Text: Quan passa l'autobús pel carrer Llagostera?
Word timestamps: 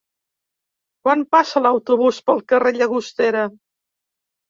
Quan 1.03 1.21
passa 1.35 1.63
l'autobús 1.67 2.25
pel 2.31 2.43
carrer 2.55 2.75
Llagostera? 2.81 3.49